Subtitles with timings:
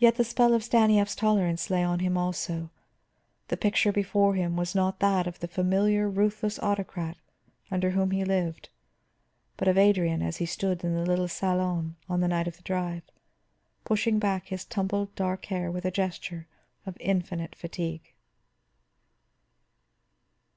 [0.00, 2.72] Yet the spell of Stanief's tolerance lay on him also;
[3.46, 7.18] the picture before him was not that of the familiar, ruthless autocrat
[7.70, 8.68] under whom he lived,
[9.56, 12.56] but of Adrian as he had stood in the little salon on the night of
[12.56, 13.04] the drive,
[13.84, 16.48] pushing back his tumbled dark hair with a gesture
[16.84, 18.12] of infinite fatigue.